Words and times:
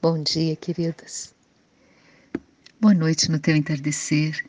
Bom 0.00 0.22
dia, 0.22 0.54
queridas. 0.54 1.34
Boa 2.80 2.94
noite 2.94 3.28
no 3.32 3.38
teu 3.40 3.56
entardecer. 3.56 4.44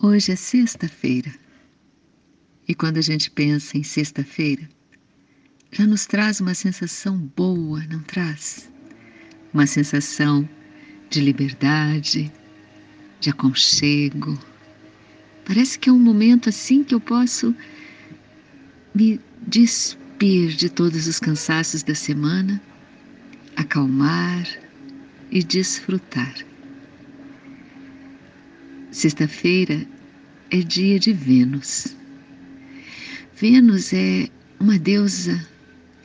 Hoje 0.00 0.30
é 0.30 0.36
sexta-feira. 0.36 1.34
E 2.68 2.76
quando 2.76 2.98
a 2.98 3.00
gente 3.00 3.32
pensa 3.32 3.76
em 3.76 3.82
sexta-feira, 3.82 4.68
já 5.72 5.84
nos 5.84 6.06
traz 6.06 6.40
uma 6.40 6.54
sensação 6.54 7.18
boa, 7.36 7.84
não 7.90 8.00
traz? 8.04 8.70
Uma 9.52 9.66
sensação 9.66 10.48
de 11.10 11.20
liberdade, 11.20 12.32
de 13.18 13.30
aconchego. 13.30 14.38
Parece 15.44 15.76
que 15.76 15.90
é 15.90 15.92
um 15.92 15.98
momento 15.98 16.50
assim 16.50 16.84
que 16.84 16.94
eu 16.94 17.00
posso 17.00 17.52
me 18.94 19.20
despir 19.44 20.54
de 20.54 20.68
todos 20.70 21.08
os 21.08 21.18
cansaços 21.18 21.82
da 21.82 21.96
semana 21.96 22.62
acalmar 23.64 24.46
e 25.30 25.42
desfrutar. 25.42 26.34
Sexta-feira 28.90 29.86
é 30.50 30.58
dia 30.58 30.98
de 31.00 31.12
Vênus. 31.12 31.96
Vênus 33.34 33.92
é 33.92 34.28
uma 34.60 34.78
deusa 34.78 35.44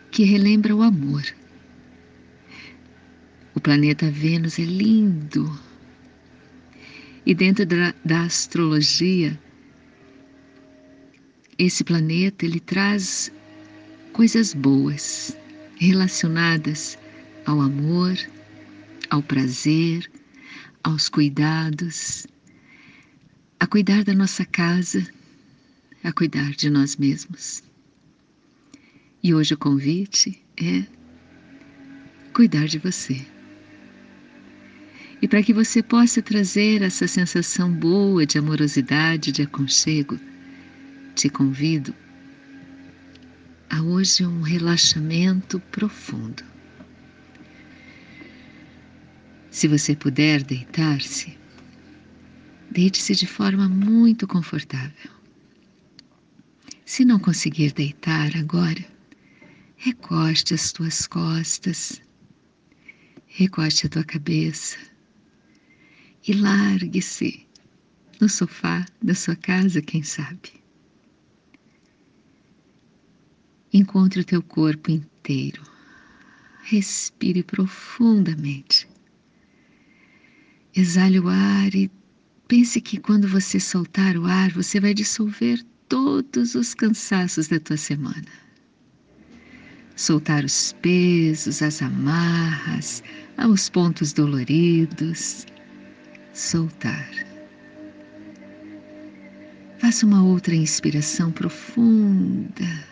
que 0.09 0.23
relembra 0.23 0.76
o 0.76 0.81
amor. 0.81 1.23
O 3.53 3.59
planeta 3.59 4.09
Vênus 4.09 4.58
é 4.58 4.64
lindo. 4.64 5.59
E 7.26 7.36
dentro 7.36 7.66
da, 7.66 7.94
da 8.03 8.23
astrologia, 8.23 9.39
esse 11.59 11.84
planeta 11.84 12.45
ele 12.45 12.59
traz 12.59 13.31
coisas 14.14 14.53
boas 14.53 15.38
relacionadas 15.78 16.98
ao 17.45 17.61
amor, 17.61 18.17
ao 19.09 19.21
prazer, 19.21 20.09
aos 20.83 21.09
cuidados, 21.09 22.27
a 23.59 23.67
cuidar 23.67 24.03
da 24.03 24.14
nossa 24.14 24.45
casa, 24.45 25.05
a 26.03 26.11
cuidar 26.11 26.52
de 26.52 26.69
nós 26.69 26.95
mesmos. 26.95 27.64
E 29.22 29.33
hoje 29.33 29.53
o 29.53 29.58
convite 29.58 30.41
é 30.58 30.86
cuidar 32.33 32.67
de 32.67 32.80
você. 32.80 33.19
E 35.21 35.27
para 35.27 35.44
que 35.44 35.53
você 35.53 35.83
possa 35.83 36.21
trazer 36.21 36.81
essa 36.81 37.05
sensação 37.05 37.71
boa 37.71 38.25
de 38.25 38.38
amorosidade, 38.38 39.33
de 39.33 39.42
aconchego, 39.42 40.17
te 41.16 41.30
convido 41.30 41.94
a 43.69 43.81
hoje 43.81 44.25
um 44.25 44.42
relaxamento 44.42 45.59
profundo. 45.71 46.44
Se 49.52 49.67
você 49.67 49.95
puder 49.95 50.44
deitar-se, 50.44 51.38
deite-se 52.72 53.16
de 53.16 53.25
forma 53.25 53.67
muito 53.67 54.28
confortável. 54.28 55.11
Se 56.86 57.03
não 57.03 57.19
conseguir 57.19 57.72
deitar 57.73 58.36
agora, 58.36 58.86
recoste 59.77 60.53
as 60.53 60.72
tuas 60.72 61.08
costas, 61.08 62.02
recoste 63.27 63.88
a 63.88 63.89
tua 63.89 64.03
cabeça 64.03 64.77
e 66.27 66.33
largue-se 66.33 67.47
no 68.20 68.27
sofá 68.27 68.86
da 69.02 69.16
sua 69.16 69.36
casa, 69.36 69.81
quem 69.81 70.03
sabe. 70.03 70.59
Encontre 73.72 74.22
o 74.22 74.25
teu 74.25 74.42
corpo 74.42 74.89
inteiro. 74.89 75.61
Respire 76.64 77.44
profundamente. 77.44 78.89
Exale 80.75 81.20
o 81.20 81.28
ar 81.28 81.73
e 81.73 81.89
pense 82.48 82.80
que 82.80 83.00
quando 83.00 83.28
você 83.28 83.59
soltar 83.59 84.16
o 84.17 84.26
ar, 84.26 84.52
você 84.52 84.80
vai 84.80 84.93
dissolver 84.93 85.64
todos 85.88 86.54
os 86.54 86.76
cansaços 86.76 87.48
da 87.48 87.60
tua 87.60 87.77
semana. 87.77 88.27
Soltar 89.95 90.45
os 90.45 90.73
pesos, 90.82 91.61
as 91.61 91.82
amarras, 91.82 93.04
os 93.49 93.70
pontos 93.70 94.14
doloridos. 94.14 95.45
Soltar. 96.33 97.10
Faça 99.80 100.05
uma 100.05 100.23
outra 100.23 100.55
inspiração 100.55 101.32
profunda. 101.32 102.86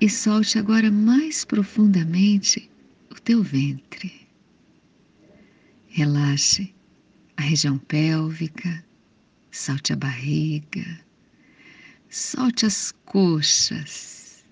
E 0.00 0.10
solte 0.10 0.58
agora 0.58 0.90
mais 0.90 1.44
profundamente 1.44 2.68
o 3.10 3.14
teu 3.14 3.42
ventre. 3.42 4.23
Relaxe 5.96 6.74
a 7.36 7.42
região 7.42 7.78
pélvica, 7.78 8.84
solte 9.52 9.92
a 9.92 9.96
barriga, 9.96 10.84
solte 12.10 12.66
as 12.66 12.92
coxas. 13.04 14.44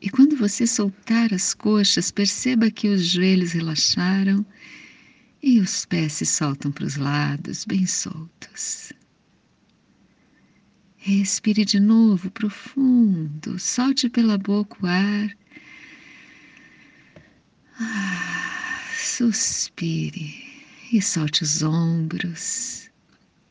E 0.00 0.08
quando 0.08 0.34
você 0.34 0.66
soltar 0.66 1.34
as 1.34 1.52
coxas, 1.52 2.10
perceba 2.10 2.70
que 2.70 2.88
os 2.88 3.04
joelhos 3.04 3.52
relaxaram 3.52 4.46
e 5.42 5.60
os 5.60 5.84
pés 5.84 6.14
se 6.14 6.24
soltam 6.24 6.72
para 6.72 6.86
os 6.86 6.96
lados, 6.96 7.66
bem 7.66 7.84
soltos. 7.84 8.90
Respire 10.96 11.66
de 11.66 11.78
novo 11.78 12.30
profundo, 12.30 13.58
solte 13.58 14.08
pela 14.08 14.38
boca 14.38 14.78
o 14.80 14.86
ar. 14.86 15.36
Ah, 17.78 18.88
suspire 18.96 20.47
e 20.92 21.02
solte 21.02 21.42
os 21.42 21.62
ombros, 21.62 22.90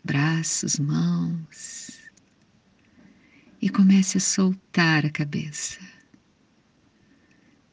braços, 0.03 0.79
mãos 0.79 1.99
e 3.61 3.69
comece 3.69 4.17
a 4.17 4.21
soltar 4.21 5.05
a 5.05 5.09
cabeça. 5.09 5.79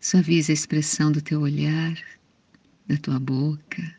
Suavize 0.01 0.53
a 0.53 0.55
expressão 0.55 1.11
do 1.11 1.23
teu 1.23 1.41
olhar, 1.41 1.97
da 2.87 2.97
tua 2.99 3.19
boca 3.19 3.95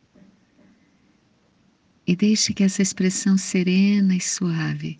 e 2.05 2.15
deixe 2.15 2.53
que 2.53 2.63
essa 2.63 2.81
expressão 2.81 3.37
serena 3.37 4.15
e 4.15 4.21
suave 4.21 4.99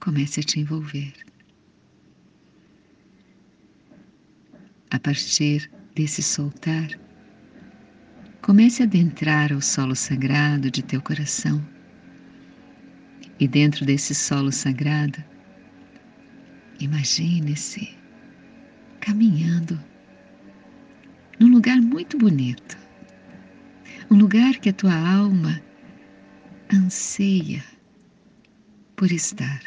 comece 0.00 0.40
a 0.40 0.42
te 0.42 0.60
envolver. 0.60 1.12
A 4.90 4.98
partir 4.98 5.70
desse 5.94 6.22
soltar, 6.22 6.98
Comece 8.46 8.84
a 8.84 8.86
adentrar 8.86 9.52
ao 9.52 9.60
solo 9.60 9.96
sagrado 9.96 10.70
de 10.70 10.80
teu 10.80 11.02
coração. 11.02 11.60
E 13.40 13.48
dentro 13.48 13.84
desse 13.84 14.14
solo 14.14 14.52
sagrado, 14.52 15.18
imagine-se 16.78 17.92
caminhando 19.00 19.76
num 21.40 21.48
lugar 21.48 21.82
muito 21.82 22.16
bonito, 22.16 22.78
um 24.08 24.16
lugar 24.16 24.54
que 24.58 24.68
a 24.68 24.72
tua 24.72 24.94
alma 24.94 25.60
anseia 26.72 27.64
por 28.94 29.10
estar. 29.10 29.60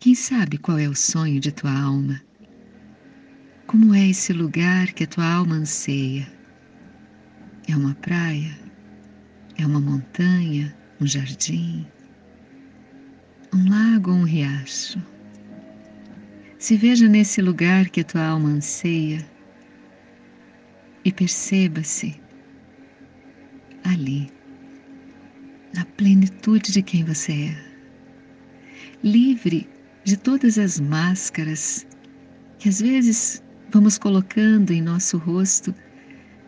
Quem 0.00 0.16
sabe 0.16 0.58
qual 0.58 0.76
é 0.76 0.88
o 0.88 0.96
sonho 0.96 1.38
de 1.38 1.52
tua 1.52 1.70
alma? 1.70 2.20
Como 3.68 3.94
é 3.94 4.08
esse 4.08 4.32
lugar 4.32 4.92
que 4.92 5.04
a 5.04 5.06
tua 5.06 5.32
alma 5.32 5.54
anseia? 5.54 6.34
É 7.66 7.74
uma 7.74 7.94
praia, 7.94 8.58
é 9.56 9.66
uma 9.66 9.80
montanha, 9.80 10.76
um 11.00 11.06
jardim, 11.06 11.86
um 13.54 13.70
lago 13.70 14.10
ou 14.10 14.18
um 14.18 14.24
riacho. 14.24 15.02
Se 16.58 16.76
veja 16.76 17.08
nesse 17.08 17.40
lugar 17.40 17.88
que 17.88 18.00
a 18.00 18.04
tua 18.04 18.26
alma 18.26 18.50
anseia 18.50 19.24
e 21.04 21.12
perceba-se 21.12 22.20
ali, 23.84 24.30
na 25.74 25.84
plenitude 25.96 26.70
de 26.70 26.82
quem 26.82 27.02
você 27.04 27.32
é, 27.32 27.64
livre 29.02 29.68
de 30.04 30.18
todas 30.18 30.58
as 30.58 30.78
máscaras 30.78 31.86
que 32.58 32.68
às 32.68 32.80
vezes 32.80 33.42
vamos 33.70 33.96
colocando 33.98 34.70
em 34.70 34.82
nosso 34.82 35.16
rosto 35.16 35.74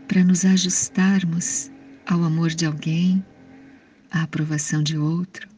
para 0.09 0.25
nos 0.25 0.45
ajustarmos 0.45 1.71
ao 2.07 2.23
amor 2.23 2.51
de 2.51 2.65
alguém, 2.67 3.25
à 4.11 4.23
aprovação 4.23 4.83
de 4.83 4.97
outro, 4.97 5.49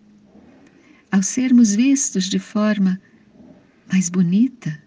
ao 1.10 1.22
sermos 1.22 1.74
vistos 1.74 2.24
de 2.24 2.38
forma 2.38 3.00
mais 3.92 4.08
bonita 4.08 4.82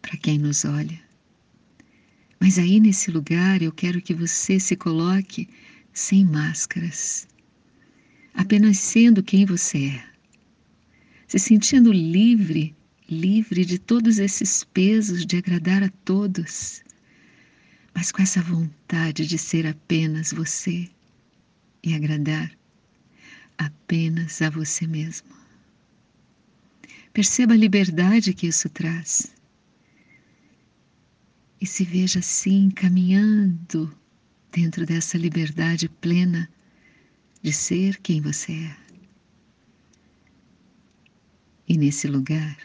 para 0.00 0.16
quem 0.16 0.38
nos 0.38 0.64
olha. 0.64 1.00
Mas 2.40 2.58
aí 2.58 2.80
nesse 2.80 3.10
lugar 3.10 3.62
eu 3.62 3.72
quero 3.72 4.00
que 4.00 4.14
você 4.14 4.60
se 4.60 4.76
coloque 4.76 5.48
sem 5.92 6.24
máscaras, 6.24 7.26
apenas 8.34 8.78
sendo 8.78 9.22
quem 9.22 9.44
você 9.44 9.86
é, 9.86 10.04
se 11.26 11.38
sentindo 11.38 11.92
livre 11.92 12.74
livre 13.08 13.64
de 13.64 13.78
todos 13.78 14.18
esses 14.18 14.62
pesos 14.64 15.24
de 15.24 15.38
agradar 15.38 15.82
a 15.82 15.88
todos, 16.04 16.82
mas 17.98 18.12
com 18.12 18.22
essa 18.22 18.40
vontade 18.40 19.26
de 19.26 19.36
ser 19.36 19.66
apenas 19.66 20.32
você 20.32 20.88
e 21.82 21.94
agradar 21.94 22.56
apenas 23.58 24.40
a 24.40 24.48
você 24.48 24.86
mesmo. 24.86 25.26
Perceba 27.12 27.54
a 27.54 27.56
liberdade 27.56 28.32
que 28.32 28.46
isso 28.46 28.68
traz. 28.68 29.34
E 31.60 31.66
se 31.66 31.82
veja 31.82 32.20
assim 32.20 32.70
caminhando 32.70 33.92
dentro 34.52 34.86
dessa 34.86 35.18
liberdade 35.18 35.88
plena 35.88 36.48
de 37.42 37.52
ser 37.52 37.96
quem 37.96 38.20
você 38.20 38.52
é. 38.52 38.76
E 41.66 41.76
nesse 41.76 42.06
lugar, 42.06 42.56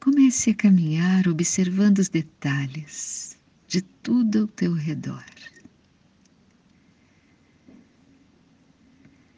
comece 0.00 0.52
a 0.52 0.54
caminhar 0.54 1.28
observando 1.28 1.98
os 1.98 2.08
detalhes 2.08 3.37
de 3.68 3.82
tudo 3.82 4.40
ao 4.40 4.48
teu 4.48 4.72
redor. 4.72 5.24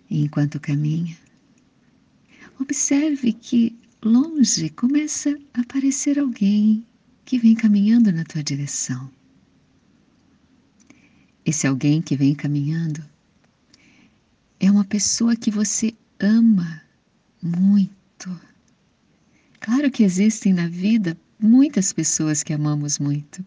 E 0.08 0.22
enquanto 0.22 0.58
caminha, 0.58 1.16
observe 2.58 3.32
que 3.32 3.76
longe 4.02 4.70
começa 4.70 5.36
a 5.52 5.60
aparecer 5.60 6.18
alguém 6.18 6.86
que 7.24 7.38
vem 7.38 7.54
caminhando 7.54 8.10
na 8.12 8.24
tua 8.24 8.42
direção. 8.42 9.10
Esse 11.44 11.66
alguém 11.66 12.00
que 12.00 12.16
vem 12.16 12.34
caminhando 12.34 13.04
é 14.58 14.70
uma 14.70 14.84
pessoa 14.84 15.34
que 15.36 15.50
você 15.50 15.94
ama 16.18 16.82
muito. 17.42 18.40
Claro 19.58 19.90
que 19.90 20.02
existem 20.02 20.52
na 20.52 20.68
vida 20.68 21.16
muitas 21.38 21.92
pessoas 21.92 22.42
que 22.42 22.52
amamos 22.52 22.98
muito, 22.98 23.44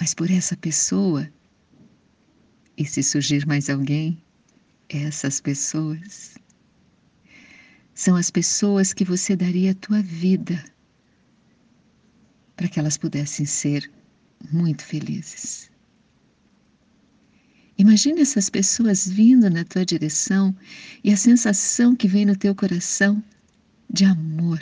mas 0.00 0.14
por 0.14 0.30
essa 0.30 0.56
pessoa, 0.56 1.30
e 2.74 2.86
se 2.86 3.02
surgir 3.02 3.46
mais 3.46 3.68
alguém, 3.68 4.18
essas 4.88 5.42
pessoas 5.42 6.38
são 7.94 8.16
as 8.16 8.30
pessoas 8.30 8.94
que 8.94 9.04
você 9.04 9.36
daria 9.36 9.72
a 9.72 9.74
tua 9.74 10.00
vida 10.00 10.64
para 12.56 12.66
que 12.66 12.80
elas 12.80 12.96
pudessem 12.96 13.44
ser 13.44 13.90
muito 14.50 14.82
felizes. 14.82 15.70
Imagine 17.76 18.22
essas 18.22 18.48
pessoas 18.48 19.06
vindo 19.06 19.50
na 19.50 19.64
tua 19.64 19.84
direção 19.84 20.56
e 21.04 21.12
a 21.12 21.16
sensação 21.16 21.94
que 21.94 22.08
vem 22.08 22.24
no 22.24 22.36
teu 22.36 22.54
coração 22.54 23.22
de 23.92 24.06
amor, 24.06 24.60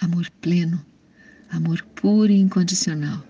amor 0.00 0.28
pleno, 0.40 0.84
amor 1.50 1.82
puro 1.94 2.32
e 2.32 2.40
incondicional. 2.40 3.24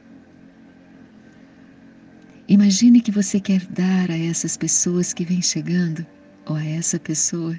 Imagine 2.48 3.00
que 3.00 3.10
você 3.10 3.40
quer 3.40 3.66
dar 3.66 4.08
a 4.08 4.16
essas 4.16 4.56
pessoas 4.56 5.12
que 5.12 5.24
vêm 5.24 5.42
chegando, 5.42 6.06
ou 6.46 6.54
a 6.54 6.64
essa 6.64 6.96
pessoa, 6.96 7.58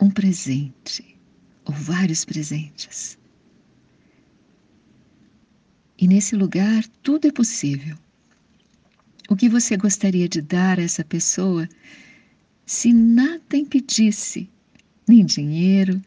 um 0.00 0.08
presente 0.08 1.18
ou 1.64 1.74
vários 1.74 2.24
presentes. 2.24 3.18
E 5.98 6.06
nesse 6.06 6.36
lugar 6.36 6.86
tudo 7.02 7.26
é 7.26 7.32
possível. 7.32 7.96
O 9.28 9.34
que 9.34 9.48
você 9.48 9.76
gostaria 9.76 10.28
de 10.28 10.40
dar 10.40 10.78
a 10.78 10.82
essa 10.82 11.04
pessoa 11.04 11.68
se 12.64 12.92
nada 12.92 13.56
impedisse, 13.56 14.48
nem 15.08 15.26
dinheiro, 15.26 16.00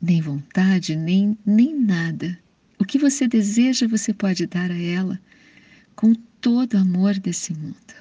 nem 0.00 0.20
vontade, 0.20 0.94
nem, 0.94 1.36
nem 1.44 1.76
nada. 1.76 2.38
O 2.78 2.84
que 2.84 2.96
você 2.96 3.26
deseja, 3.26 3.88
você 3.88 4.14
pode 4.14 4.46
dar 4.46 4.70
a 4.70 4.80
ela 4.80 5.20
com 5.96 6.14
todo 6.40 6.74
o 6.74 6.78
amor 6.78 7.18
desse 7.18 7.54
mundo. 7.54 7.94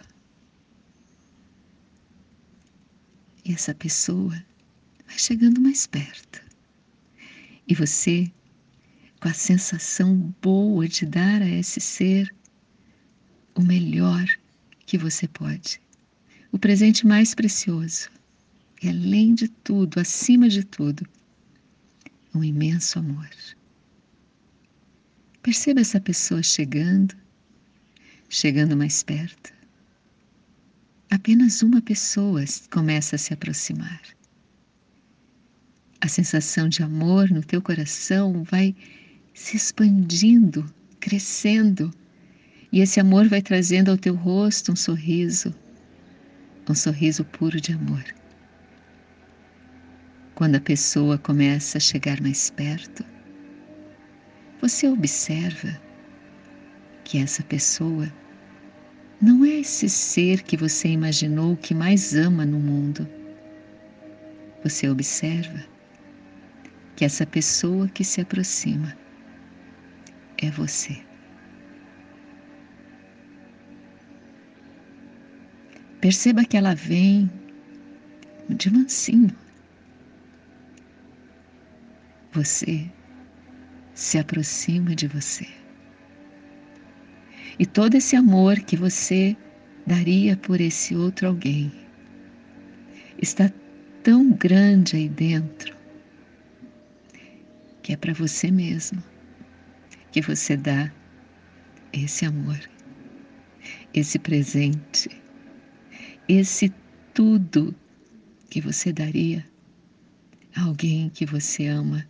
E 3.44 3.54
essa 3.54 3.74
pessoa 3.74 4.36
vai 5.08 5.18
chegando 5.18 5.62
mais 5.62 5.88
perto. 5.88 6.44
E 7.68 7.74
você, 7.74 8.32
com 9.20 9.30
a 9.30 9.34
sensação 9.34 10.36
boa 10.42 10.88
de 10.88 11.06
dar 11.06 11.42
a 11.42 11.48
esse 11.50 11.80
ser 11.80 12.36
o 13.56 13.62
melhor 13.62 14.28
que 14.86 14.98
você 14.98 15.28
pode, 15.28 15.82
o 16.52 16.60
presente 16.60 17.08
mais 17.08 17.34
precioso, 17.34 18.10
e 18.82 18.90
além 18.90 19.34
de 19.34 19.48
tudo, 19.48 20.00
acima 20.00 20.50
de 20.50 20.64
tudo, 20.64 21.08
um 22.34 22.44
imenso 22.44 23.00
amor. 23.00 23.30
Perceba 25.42 25.80
essa 25.80 26.02
pessoa 26.02 26.44
chegando, 26.44 27.16
chegando 28.30 28.76
mais 28.76 29.04
perto. 29.04 29.54
Apenas 31.10 31.62
uma 31.62 31.82
pessoa 31.82 32.44
começa 32.70 33.16
a 33.16 33.20
se 33.20 33.34
aproximar 33.34 34.02
a 36.06 36.08
sensação 36.08 36.70
de 36.70 36.84
amor 36.84 37.32
no 37.32 37.42
teu 37.42 37.60
coração 37.60 38.44
vai 38.44 38.76
se 39.34 39.58
expandindo, 39.58 40.64
crescendo, 41.00 41.92
e 42.72 42.80
esse 42.80 43.00
amor 43.00 43.28
vai 43.28 43.42
trazendo 43.42 43.90
ao 43.90 43.98
teu 43.98 44.14
rosto 44.14 44.72
um 44.72 44.76
sorriso, 44.76 45.54
um 46.70 46.76
sorriso 46.76 47.26
puro 47.26 47.60
de 47.60 47.72
amor. 47.72 48.04
Quando 50.36 50.56
a 50.58 50.62
pessoa 50.62 51.18
começa 51.18 51.80
a 51.80 51.82
chegar 51.82 52.22
mais 52.22 52.52
perto, 52.52 53.04
você 54.62 54.88
observa 54.88 55.82
que 57.06 57.20
essa 57.20 57.44
pessoa 57.44 58.12
não 59.22 59.46
é 59.46 59.60
esse 59.60 59.88
ser 59.88 60.42
que 60.42 60.58
você 60.58 60.90
imaginou 60.90 61.56
que 61.56 61.74
mais 61.74 62.14
ama 62.16 62.46
no 62.46 62.60
mundo. 62.60 63.08
Você 64.64 64.90
observa 64.90 65.64
que 66.96 67.06
essa 67.06 67.26
pessoa 67.26 67.88
que 67.88 68.04
se 68.04 68.20
aproxima 68.20 68.98
é 70.40 70.50
você. 70.50 71.00
Perceba 76.02 76.44
que 76.44 76.58
ela 76.58 76.74
vem 76.74 77.30
de 78.50 78.72
mansinho. 78.72 79.36
Você 82.32 82.92
se 83.94 84.18
aproxima 84.18 84.96
de 84.96 85.08
você. 85.08 85.65
E 87.58 87.66
todo 87.66 87.96
esse 87.96 88.16
amor 88.16 88.60
que 88.60 88.76
você 88.76 89.36
daria 89.88 90.36
por 90.36 90.60
esse 90.60 90.96
outro 90.96 91.28
alguém 91.28 91.72
está 93.22 93.52
tão 94.04 94.32
grande 94.32 94.96
aí 94.98 95.10
dentro 95.10 95.76
que 97.82 97.94
é 97.94 97.98
para 97.98 98.14
você 98.14 98.50
mesmo 98.50 99.02
que 100.12 100.20
você 100.20 100.58
dá 100.58 100.92
esse 101.94 102.26
amor, 102.26 102.60
esse 103.94 104.18
presente, 104.18 105.10
esse 106.28 106.74
tudo 107.14 107.76
que 108.50 108.60
você 108.60 108.92
daria 108.92 109.46
a 110.56 110.64
alguém 110.64 111.10
que 111.10 111.26
você 111.26 111.68
ama, 111.68 112.08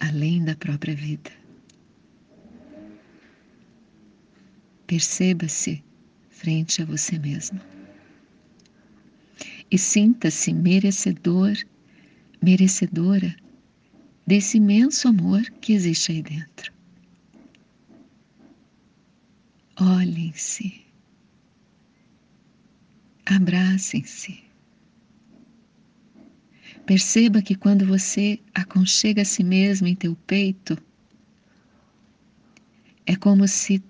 além 0.00 0.42
da 0.42 0.56
própria 0.56 0.94
vida. 0.94 1.43
Perceba-se 4.86 5.82
frente 6.30 6.82
a 6.82 6.84
você 6.84 7.18
mesmo 7.18 7.60
e 9.70 9.78
sinta-se 9.78 10.52
merecedor, 10.52 11.56
merecedora 12.40 13.34
desse 14.26 14.58
imenso 14.58 15.08
amor 15.08 15.42
que 15.60 15.72
existe 15.72 16.12
aí 16.12 16.22
dentro. 16.22 16.72
Olhem-se, 19.76 20.80
abracem-se. 23.26 24.44
Perceba 26.86 27.42
que 27.42 27.56
quando 27.56 27.84
você 27.86 28.38
aconchega 28.54 29.22
a 29.22 29.24
si 29.24 29.42
mesmo 29.42 29.88
em 29.88 29.96
teu 29.96 30.14
peito, 30.14 30.78
é 33.06 33.16
como 33.16 33.48
se 33.48 33.82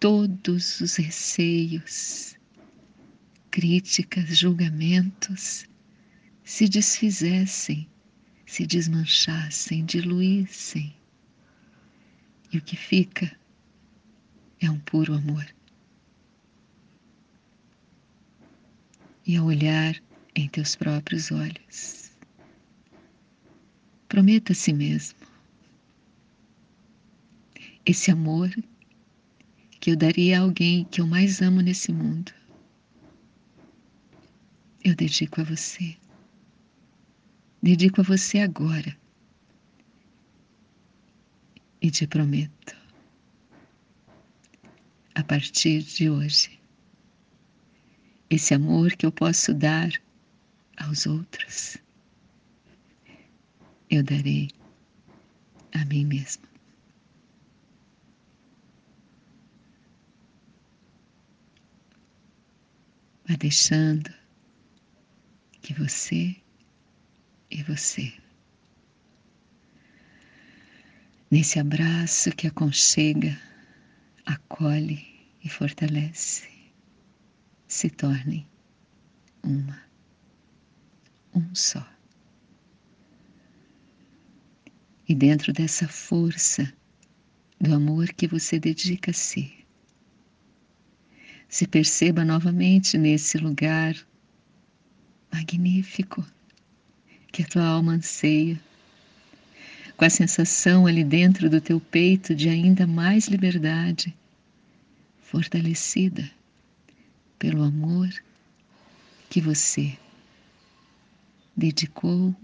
todos 0.00 0.80
os 0.80 0.96
receios, 0.96 2.36
críticas, 3.50 4.36
julgamentos 4.36 5.66
se 6.42 6.68
desfizessem 6.68 7.88
se 8.50 8.66
desmanchassem, 8.66 9.84
diluíssem. 9.84 10.92
E 12.52 12.58
o 12.58 12.60
que 12.60 12.76
fica 12.76 13.30
é 14.58 14.68
um 14.68 14.80
puro 14.80 15.14
amor. 15.14 15.46
E 19.24 19.36
ao 19.36 19.46
olhar 19.46 19.94
em 20.34 20.48
teus 20.48 20.74
próprios 20.74 21.30
olhos, 21.30 22.10
Prometa 24.08 24.50
a 24.50 24.56
si 24.56 24.72
mesmo 24.72 25.20
esse 27.86 28.10
amor 28.10 28.50
que 29.80 29.90
eu 29.90 29.96
daria 29.96 30.38
a 30.38 30.42
alguém 30.42 30.84
que 30.84 31.00
eu 31.00 31.06
mais 31.06 31.40
amo 31.40 31.62
nesse 31.62 31.90
mundo. 31.90 32.32
Eu 34.84 34.94
dedico 34.94 35.40
a 35.40 35.44
você. 35.44 35.96
Dedico 37.62 38.02
a 38.02 38.04
você 38.04 38.40
agora. 38.40 38.94
E 41.82 41.90
te 41.90 42.06
prometo, 42.06 42.76
a 45.14 45.24
partir 45.24 45.82
de 45.82 46.10
hoje, 46.10 46.60
esse 48.28 48.52
amor 48.52 48.94
que 48.96 49.06
eu 49.06 49.12
posso 49.12 49.54
dar 49.54 49.90
aos 50.76 51.06
outros, 51.06 51.78
eu 53.88 54.02
darei 54.02 54.50
a 55.72 55.86
mim 55.86 56.04
mesma. 56.04 56.49
Vá 63.30 63.36
deixando 63.36 64.12
que 65.62 65.72
você 65.72 66.34
e 67.48 67.62
você, 67.62 68.12
nesse 71.30 71.60
abraço 71.60 72.32
que 72.32 72.48
aconchega, 72.48 73.40
acolhe 74.26 75.06
e 75.44 75.48
fortalece, 75.48 76.48
se 77.68 77.88
tornem 77.88 78.44
uma, 79.44 79.80
um 81.32 81.54
só. 81.54 81.88
E 85.08 85.14
dentro 85.14 85.52
dessa 85.52 85.86
força 85.86 86.72
do 87.60 87.72
amor 87.72 88.08
que 88.08 88.26
você 88.26 88.58
dedica 88.58 89.12
a 89.12 89.14
si, 89.14 89.59
se 91.50 91.66
perceba 91.66 92.24
novamente 92.24 92.96
nesse 92.96 93.36
lugar 93.36 93.96
magnífico 95.32 96.24
que 97.32 97.42
a 97.42 97.46
tua 97.46 97.64
alma 97.64 97.92
anseia, 97.92 98.58
com 99.96 100.04
a 100.04 100.10
sensação 100.10 100.86
ali 100.86 101.02
dentro 101.02 101.50
do 101.50 101.60
teu 101.60 101.80
peito 101.80 102.36
de 102.36 102.48
ainda 102.48 102.86
mais 102.86 103.26
liberdade, 103.26 104.16
fortalecida 105.20 106.30
pelo 107.36 107.64
amor 107.64 108.08
que 109.28 109.40
você 109.40 109.98
dedicou 111.56 112.34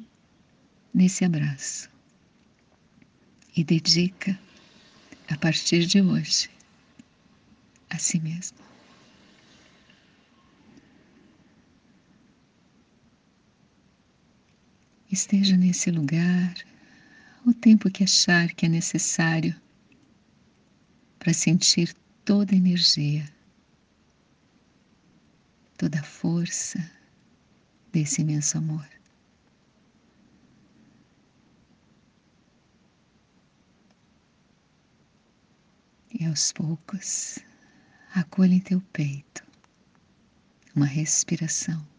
nesse 0.92 1.25
abraço 1.25 1.88
e 3.56 3.62
dedica 3.62 4.36
a 5.28 5.36
partir 5.36 5.86
de 5.86 6.00
hoje 6.00 6.50
a 7.88 7.98
si 7.98 8.20
mesmo. 8.20 8.66
Esteja 15.16 15.56
nesse 15.56 15.90
lugar 15.90 16.54
o 17.46 17.54
tempo 17.54 17.90
que 17.90 18.04
achar 18.04 18.52
que 18.52 18.66
é 18.66 18.68
necessário 18.68 19.58
para 21.18 21.32
sentir 21.32 21.96
toda 22.23 22.54
a 22.54 22.58
energia, 22.58 23.26
toda 25.78 26.00
a 26.00 26.02
força 26.02 26.78
desse 27.90 28.20
imenso 28.20 28.58
amor. 28.58 28.87
E 36.12 36.26
aos 36.26 36.52
poucos, 36.52 37.38
acolha 38.14 38.52
em 38.52 38.61
teu 38.61 38.82
peito 38.92 39.42
uma 40.75 40.85
respiração. 40.85 41.95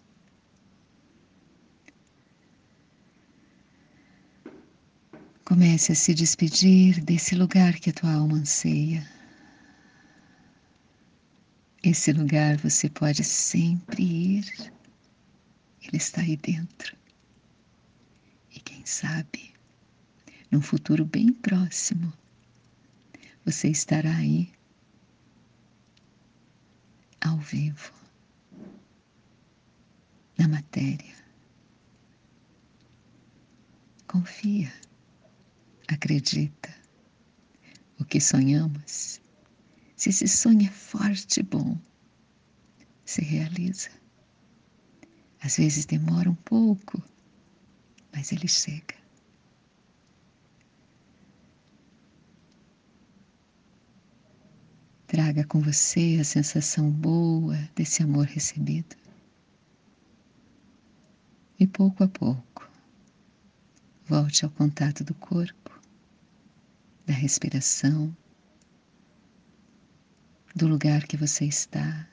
Comece 5.47 5.93
a 5.93 5.95
se 5.95 6.13
despedir 6.13 7.01
desse 7.05 7.33
lugar 7.33 7.79
que 7.79 7.89
a 7.89 7.93
tua 7.93 8.11
alma 8.11 8.35
anseia. 8.35 9.09
Esse 11.81 12.11
lugar 12.11 12.57
você 12.57 12.89
pode 12.89 13.23
sempre 13.23 14.03
ir, 14.03 14.71
ele 15.81 15.95
está 15.95 16.19
aí 16.19 16.35
dentro. 16.35 16.97
E 18.53 18.59
quem 18.59 18.85
sabe, 18.85 19.53
num 20.51 20.61
futuro 20.61 21.05
bem 21.05 21.31
próximo, 21.31 22.11
você 23.45 23.69
estará 23.69 24.17
aí 24.17 24.51
ao 27.21 27.37
vivo, 27.37 27.93
na 30.37 30.49
matéria. 30.49 31.15
Confia, 34.07 34.69
acredita. 35.87 36.75
O 37.99 38.05
que 38.05 38.19
sonhamos, 38.21 39.19
se 39.95 40.09
esse 40.09 40.27
sonho 40.27 40.67
é 40.67 40.71
forte 40.71 41.39
e 41.39 41.43
bom, 41.43 41.77
se 43.05 43.21
realiza. 43.21 43.89
Às 45.41 45.57
vezes 45.57 45.85
demora 45.85 46.29
um 46.29 46.35
pouco, 46.35 47.01
mas 48.13 48.31
ele 48.31 48.47
chega. 48.47 48.95
Traga 55.07 55.45
com 55.45 55.61
você 55.61 56.17
a 56.19 56.23
sensação 56.23 56.91
boa 56.91 57.55
desse 57.73 58.03
amor 58.03 58.25
recebido. 58.25 58.95
E 61.59 61.65
pouco 61.65 62.03
a 62.03 62.07
pouco, 62.07 62.69
volte 64.05 64.43
ao 64.43 64.51
contato 64.51 65.03
do 65.03 65.13
corpo, 65.15 65.66
da 67.07 67.13
respiração, 67.13 68.15
do 70.53 70.67
lugar 70.67 71.07
que 71.07 71.15
você 71.15 71.45
está, 71.45 72.05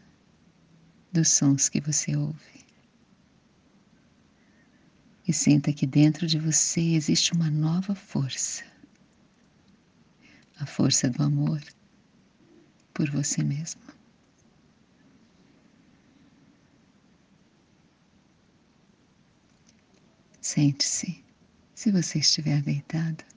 dos 1.12 1.30
sons 1.30 1.68
que 1.68 1.80
você 1.80 2.14
ouve. 2.14 2.64
E 5.26 5.32
sinta 5.32 5.72
que 5.72 5.84
dentro 5.84 6.28
de 6.28 6.38
você 6.38 6.80
existe 6.94 7.32
uma 7.32 7.50
nova 7.50 7.96
força, 7.96 8.64
a 10.60 10.64
força 10.64 11.10
do 11.10 11.24
amor 11.24 11.60
por 12.92 13.10
você 13.10 13.42
mesmo. 13.42 13.82
Sente-se, 20.40 21.24
se 21.74 21.90
você 21.90 22.20
estiver 22.20 22.62
deitado, 22.62 23.33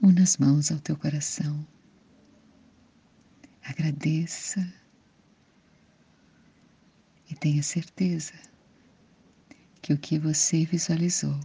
una 0.00 0.22
as 0.22 0.36
mãos 0.36 0.70
ao 0.70 0.78
teu 0.78 0.96
coração. 0.96 1.66
Agradeça 3.62 4.60
e 7.30 7.34
tenha 7.34 7.62
certeza 7.62 8.34
que 9.82 9.92
o 9.92 9.98
que 9.98 10.18
você 10.18 10.64
visualizou 10.64 11.38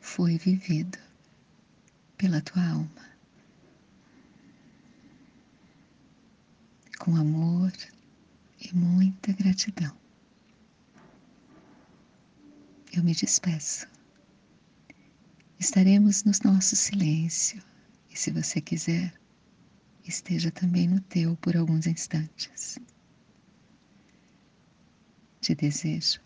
foi 0.00 0.36
vivido 0.36 0.98
pela 2.16 2.40
tua 2.40 2.62
alma. 2.62 3.10
com 7.00 7.16
amor 7.16 7.72
e 8.60 8.74
muita 8.76 9.32
gratidão. 9.32 9.96
Eu 12.92 13.02
me 13.02 13.14
despeço. 13.14 13.89
Estaremos 15.60 16.24
no 16.24 16.32
nosso 16.42 16.74
silêncio 16.74 17.62
e, 18.08 18.18
se 18.18 18.30
você 18.30 18.62
quiser, 18.62 19.12
esteja 20.02 20.50
também 20.50 20.88
no 20.88 21.02
teu 21.02 21.36
por 21.36 21.54
alguns 21.54 21.86
instantes. 21.86 22.78
Te 25.42 25.54
desejo 25.54 26.18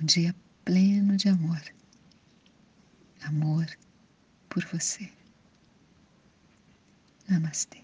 um 0.00 0.04
dia 0.04 0.32
pleno 0.64 1.16
de 1.16 1.28
amor. 1.28 1.60
Amor 3.22 3.66
por 4.48 4.64
você. 4.66 5.10
Namastê. 7.28 7.82